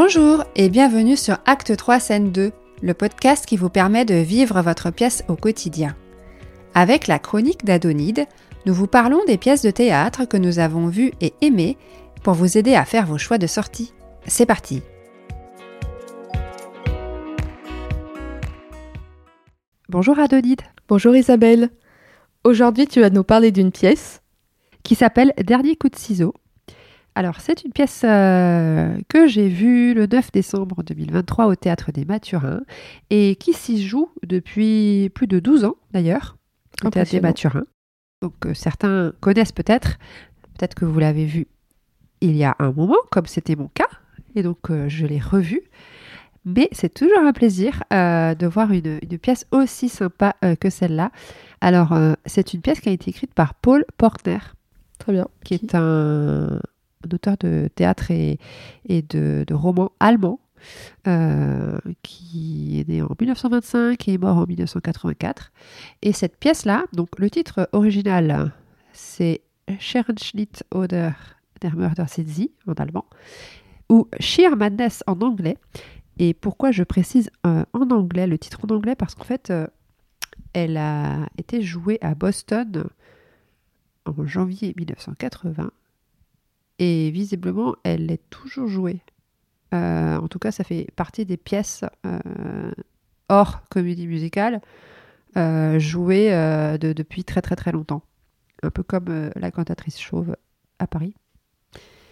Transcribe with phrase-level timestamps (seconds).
[0.00, 4.62] Bonjour et bienvenue sur Acte 3 Scène 2, le podcast qui vous permet de vivre
[4.62, 5.96] votre pièce au quotidien.
[6.72, 8.26] Avec la chronique d'Adonide,
[8.64, 11.76] nous vous parlons des pièces de théâtre que nous avons vues et aimées
[12.22, 13.92] pour vous aider à faire vos choix de sortie.
[14.24, 14.82] C'est parti
[19.88, 20.62] Bonjour Adonide.
[20.86, 21.70] Bonjour Isabelle.
[22.44, 24.22] Aujourd'hui, tu vas nous parler d'une pièce
[24.84, 26.34] qui s'appelle Dernier coup de ciseau
[27.18, 32.04] alors, c'est une pièce euh, que j'ai vue le 9 décembre 2023 au Théâtre des
[32.04, 32.60] Mathurins
[33.10, 36.36] et qui s'y joue depuis plus de 12 ans d'ailleurs,
[36.84, 37.66] au Théâtre des Mathurins.
[38.22, 39.98] Donc, euh, certains connaissent peut-être,
[40.56, 41.48] peut-être que vous l'avez vue
[42.20, 43.88] il y a un moment, comme c'était mon cas,
[44.36, 45.62] et donc euh, je l'ai revue.
[46.44, 51.10] Mais c'est toujours un plaisir de voir une, une, pièce aussi sympa que celle-là.
[51.60, 54.38] Alors, c'est une pièce qui a été écrite par Paul Portner.
[54.98, 55.26] Très bien.
[55.44, 56.60] Qui est un,
[57.14, 58.38] auteur de théâtre et,
[58.88, 60.40] de, romans allemands,
[61.06, 65.52] euh, qui est né en 1925 et est mort en 1984.
[66.02, 68.52] Et cette pièce-là, donc le titre original,
[68.92, 69.42] c'est
[69.78, 71.10] Scherenschnitt oder
[71.60, 72.06] der Mörder
[72.66, 73.06] en allemand,
[73.88, 74.50] ou Sheer
[75.06, 75.56] en anglais.
[76.18, 78.96] Et pourquoi je précise euh, en anglais, le titre en anglais?
[78.96, 79.66] Parce qu'en fait, euh,
[80.52, 82.88] elle a été jouée à Boston
[84.04, 85.70] en janvier 1980
[86.78, 89.00] et visiblement, elle est toujours jouée.
[89.74, 92.70] Euh, en tout cas, ça fait partie des pièces euh,
[93.28, 94.60] hors comédie musicale
[95.36, 96.30] euh, jouées
[96.80, 98.02] de, depuis très très très longtemps.
[98.62, 100.36] Un peu comme la cantatrice chauve
[100.78, 101.14] à Paris.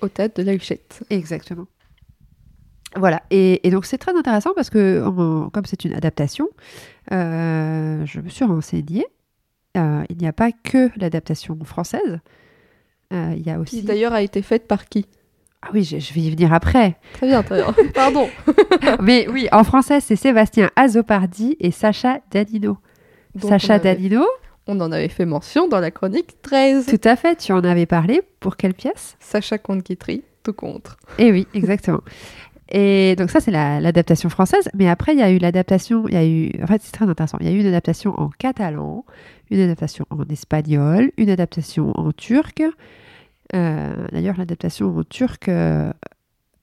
[0.00, 1.02] Au tête de la Huchette.
[1.10, 1.66] Exactement.
[2.94, 5.02] Voilà, et, donc c'est très intéressant parce que
[5.50, 6.48] comme c'est une adaptation,
[7.10, 9.06] je me suis renseignée.
[9.74, 12.20] il n'y a pas que l'adaptation française,
[13.10, 13.80] il y a aussi.
[13.80, 15.06] Qui d'ailleurs a été faite par qui?
[15.62, 16.96] Ah oui, je, vais y venir après.
[17.14, 17.74] Très bien, très bien.
[17.94, 18.28] Pardon.
[19.02, 22.78] Mais oui, en français, c'est Sébastien Azopardi et Sacha Danino.
[23.40, 24.24] Sacha Danino.
[24.68, 26.86] On en avait fait mention dans la chronique 13.
[26.86, 28.22] Tout à fait, tu en avais parlé.
[28.40, 29.16] Pour quelle pièce?
[29.18, 30.96] Sacha Conquitry, tout contre.
[31.18, 32.00] Eh oui, exactement.
[32.68, 34.68] Et donc ça, c'est l'adaptation française.
[34.74, 37.08] Mais après, il y a eu l'adaptation, il y a eu, en fait, c'est très
[37.08, 37.38] intéressant.
[37.40, 39.04] Il y a eu une adaptation en catalan,
[39.50, 42.62] une adaptation en espagnol, une adaptation en turc.
[43.54, 45.92] Euh, d'ailleurs, l'adaptation en turc, euh,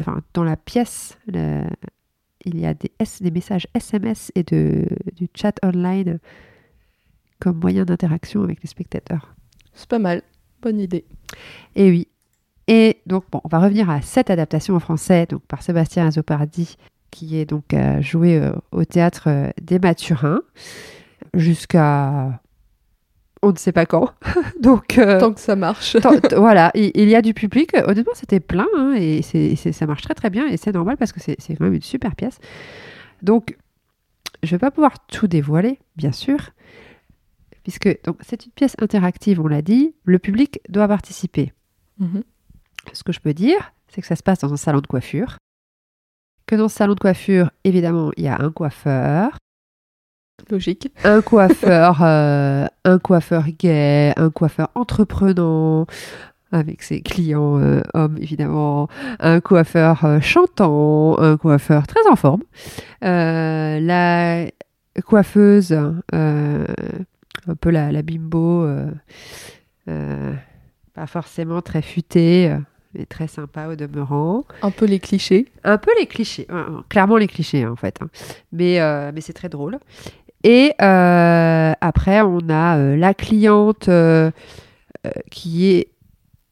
[0.00, 2.90] enfin, dans la pièce, il y a des,
[3.20, 6.18] des messages SMS et de, du chat online
[7.38, 9.34] comme moyen d'interaction avec les spectateurs.
[9.74, 10.22] C'est pas mal,
[10.62, 11.04] bonne idée.
[11.76, 12.08] Et oui.
[12.66, 16.76] Et donc, bon, on va revenir à cette adaptation en français, donc par Sébastien Azopardi,
[17.10, 18.40] qui est donc euh, joué
[18.72, 20.40] au théâtre des Mathurins
[21.34, 22.40] jusqu'à
[23.44, 24.10] on ne sait pas quand.
[24.60, 25.96] Donc, euh, tant que ça marche.
[26.36, 27.72] voilà, il, y a du public.
[27.86, 31.20] Honnêtement, c'était plein hein, et ça marche très très bien et c'est normal parce que
[31.20, 32.38] c'est quand même une super pièce.
[33.22, 33.56] Donc,
[34.42, 36.38] je ne vais pas pouvoir tout dévoiler, bien sûr,
[37.62, 37.88] puisque
[38.20, 39.94] c'est une pièce interactive, on l'a dit.
[40.04, 41.52] Le public doit participer.
[41.98, 42.22] Mhm.
[42.92, 45.38] Ce que je peux dire, c'est que ça se passe dans un salon de coiffure.
[46.46, 49.38] Que dans ce salon de coiffure, évidemment, il y a un coiffeur,
[50.50, 50.92] Logique.
[51.04, 55.86] Un coiffeur, euh, un coiffeur gay, un coiffeur entreprenant,
[56.52, 58.88] avec ses clients euh, hommes évidemment,
[59.20, 62.42] un coiffeur euh, chantant, un coiffeur très en forme.
[63.00, 64.46] la
[65.04, 66.66] coiffeuse, un
[67.60, 68.68] peu la, la bimbo,
[69.86, 72.56] pas forcément très futée
[72.94, 74.44] mais très sympa au demeurant.
[74.62, 75.46] Un peu les clichés.
[75.64, 76.46] Un peu les clichés,
[76.88, 77.98] clairement les clichés en fait.
[78.00, 78.08] Hein.
[78.52, 78.78] Mais,
[79.12, 79.78] mais c'est très drôle.
[80.44, 84.30] Et euh, après, on a euh, la cliente euh,
[85.30, 85.88] qui est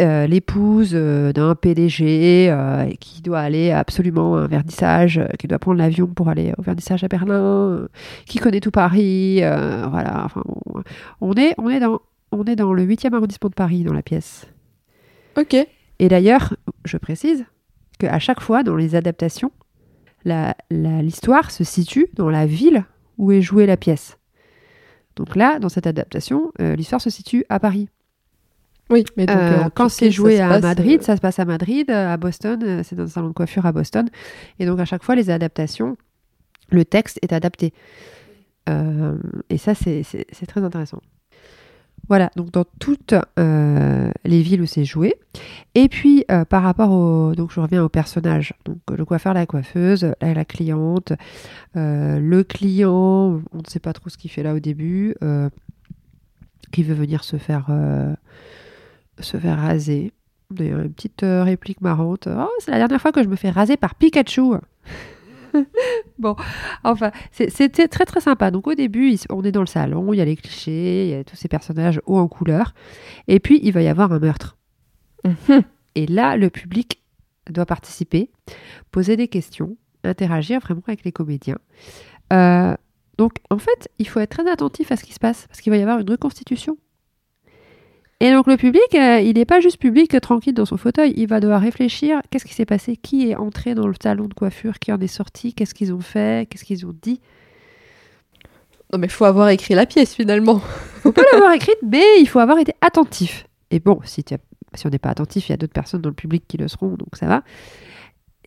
[0.00, 2.54] l'épouse d'un PDG
[3.00, 7.02] qui doit aller absolument à un vernissage, qui doit prendre l'avion pour aller au vernissage
[7.02, 7.88] à Berlin,
[8.24, 9.40] qui connaît tout Paris.
[9.40, 10.44] voilà, enfin,
[11.20, 14.02] on, est, on, est dans, on est dans le 8e arrondissement de Paris dans la
[14.02, 14.46] pièce.
[15.36, 15.56] Ok.
[15.98, 16.54] Et d'ailleurs,
[16.84, 17.44] je précise
[17.98, 19.52] qu'à chaque fois, dans les adaptations,
[20.70, 22.84] l'histoire se situe dans la ville
[23.16, 24.18] où est jouée la pièce.
[25.16, 27.88] Donc là, dans cette adaptation, euh, l'histoire se situe à Paris.
[28.90, 31.90] Oui, mais donc, euh, euh, quand c'est joué à Madrid, ça se passe à Madrid,
[31.90, 34.08] à Boston, c'est dans un salon de coiffure à Boston.
[34.60, 35.96] Et donc à chaque fois, les adaptations,
[36.70, 37.74] le texte est adapté.
[38.68, 41.00] et ça, c'est très intéressant.
[42.08, 45.14] Voilà, donc dans toutes euh, les villes où c'est joué.
[45.74, 47.34] Et puis euh, par rapport au.
[47.34, 48.54] Donc je reviens au personnage.
[48.64, 51.12] Donc le coiffeur, la coiffeuse, la, cliente,
[51.76, 55.14] euh, le client, on ne sait pas trop ce qu'il fait là au début,
[56.72, 57.68] qui veut venir se faire,
[59.20, 60.12] se faire raser.
[60.50, 62.26] D'ailleurs, une petite réplique marrante.
[62.26, 64.54] Oh, c'est la dernière fois que je me fais raser par Pikachu.
[66.18, 66.36] bon,
[66.84, 68.50] enfin, c'était très très sympa.
[68.50, 71.14] Donc au début, on est dans le salon, il y a les clichés, il y
[71.14, 72.74] a tous ces personnages hauts en couleur.
[73.26, 74.56] Et puis, il va y avoir un meurtre.
[75.24, 75.62] Mhm.
[75.94, 77.02] Et là, le public
[77.50, 78.30] doit participer,
[78.90, 81.58] poser des questions, interagir vraiment avec les comédiens.
[82.32, 82.74] Euh,
[83.16, 85.70] donc, en fait, il faut être très attentif à ce qui se passe, parce qu'il
[85.70, 86.78] va y avoir une reconstitution.
[88.20, 91.12] Et donc, le public, euh, il n'est pas juste public euh, tranquille dans son fauteuil,
[91.16, 94.34] il va devoir réfléchir, qu'est-ce qui s'est passé, qui est entré dans le salon de
[94.34, 97.20] coiffure, qui en est sorti, qu'est-ce qu'ils ont fait, qu'est-ce qu'ils ont dit?
[98.92, 100.58] Non, mais faut avoir écrit la pièce finalement.
[101.02, 103.46] faut pas l'avoir écrite, mais il faut avoir été attentif.
[103.70, 104.38] Et bon, si, tu as-
[104.74, 106.66] si on n'est pas attentif, il y a d'autres personnes dans le public qui le
[106.66, 107.44] seront, donc ça va.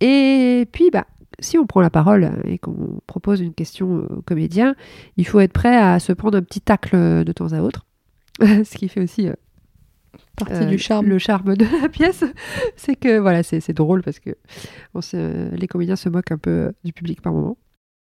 [0.00, 1.06] Et puis, bah,
[1.38, 4.74] si on prend la parole et qu'on propose une question au comédien,
[5.16, 7.86] il faut être prêt à se prendre un petit tacle de temps à autre.
[8.40, 9.34] Ce qui fait aussi euh,
[10.36, 11.06] Partie euh, du charme.
[11.06, 12.24] le charme de la pièce,
[12.76, 14.30] c'est que voilà, c'est drôle parce que
[14.94, 17.56] on se- les comédiens se moquent un peu du public par moment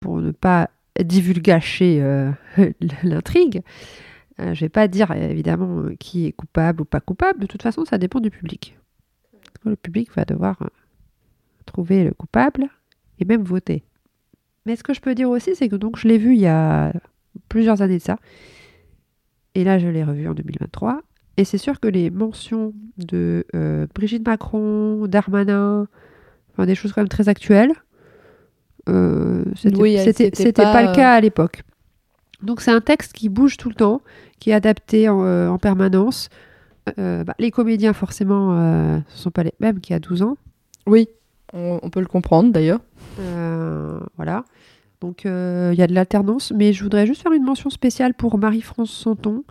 [0.00, 0.70] pour ne pas
[1.02, 2.30] divulgacher euh,
[3.02, 3.62] l'intrigue.
[4.40, 7.40] Euh, je vais pas dire évidemment euh, qui est coupable ou pas coupable.
[7.40, 8.76] De toute façon, ça dépend du public.
[9.64, 10.66] Le public va devoir euh,
[11.66, 12.68] trouver le coupable
[13.18, 13.82] et même voter.
[14.66, 16.46] Mais ce que je peux dire aussi, c'est que donc je l'ai vu il y
[16.46, 16.92] a
[17.48, 18.18] plusieurs années de ça.
[19.54, 21.02] Et là, je l'ai revu en 2023.
[21.38, 25.86] Et c'est sûr que les mentions de euh, Brigitte Macron, Darmanin,
[26.50, 27.72] enfin, des choses quand même très actuelles,
[28.88, 29.96] euh, c'était Oui,
[30.52, 31.62] pas, pas, le cas à l'époque.
[32.42, 34.02] Donc c'est un texte qui bouge tout le temps,
[34.40, 36.28] qui est adapté en, euh, en permanence.
[36.98, 40.22] Euh, bah, les comédiens, forcément, euh, ne sont pas les mêmes qu'il y a 12
[40.22, 40.36] ans.
[40.86, 41.08] Oui,
[41.52, 42.80] on, on peut le comprendre d'ailleurs.
[43.20, 44.44] Euh, voilà.
[45.00, 48.14] Donc euh, il y a de l'alternance, mais je voudrais juste faire une mention spéciale
[48.14, 49.44] pour Marie-France Santon,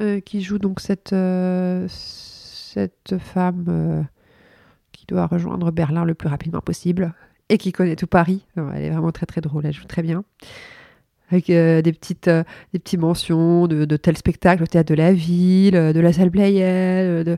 [0.00, 4.02] euh, qui joue donc cette, euh, cette femme euh,
[4.92, 7.14] qui doit rejoindre Berlin le plus rapidement possible
[7.48, 8.44] et qui connaît tout Paris.
[8.56, 10.24] Elle est vraiment très très drôle, elle joue très bien.
[11.30, 15.72] Avec des, petites, des petites mentions de, de tel spectacle au théâtre de la ville,
[15.72, 17.36] de la salle Playel, de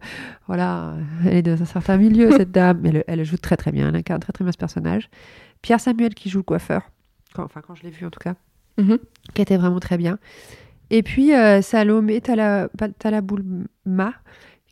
[0.48, 3.70] voilà, elle est dans un certain milieu cette dame, mais elle, elle joue très très
[3.72, 5.08] bien, elle incarne très très bien ce personnage.
[5.62, 6.82] Pierre Samuel qui joue le coiffeur,
[7.32, 8.34] quand, enfin quand je l'ai vu en tout cas,
[8.76, 8.98] Mhm.
[9.34, 10.18] qui était vraiment très bien.
[10.90, 14.12] Et puis euh, Salomé Talaboulma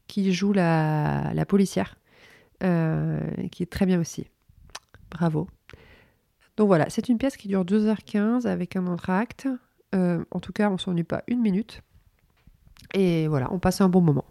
[0.06, 1.96] qui joue la, la policière,
[2.62, 3.18] euh,
[3.50, 4.26] qui est très bien aussi.
[5.10, 5.48] Bravo.
[6.56, 9.48] Donc voilà, c'est une pièce qui dure 2h15 avec un entracte.
[9.94, 11.82] Euh, en tout cas, on s'ennuie pas une minute.
[12.92, 14.24] Et voilà, on passe un bon moment.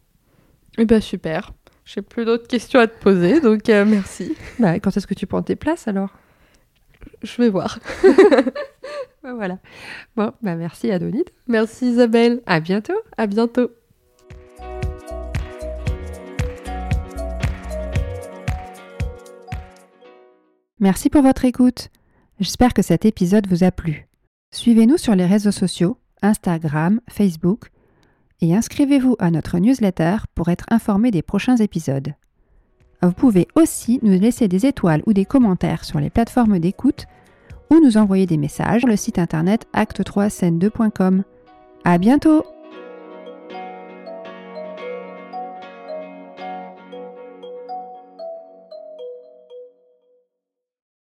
[0.78, 1.54] Eh ben super.
[1.86, 4.36] J'ai plus d'autres questions à te poser, donc euh, merci.
[4.58, 6.14] Bah, quand est-ce que tu prends tes places alors?
[7.22, 7.80] Je vais voir.
[9.24, 9.60] Voilà.
[10.16, 11.30] Bon, bah merci Adonide.
[11.48, 12.42] Merci Isabelle.
[12.46, 12.94] À bientôt.
[13.18, 13.72] À bientôt.
[20.80, 21.90] Merci pour votre écoute.
[22.40, 24.08] J'espère que cet épisode vous a plu.
[24.52, 27.70] Suivez-nous sur les réseaux sociaux, Instagram, Facebook,
[28.42, 32.14] et inscrivez-vous à notre newsletter pour être informé des prochains épisodes.
[33.02, 37.06] Vous pouvez aussi nous laisser des étoiles ou des commentaires sur les plateformes d'écoute
[37.74, 41.24] ou nous envoyer des messages sur le site internet acte3scène2.com.
[41.84, 42.44] À bientôt!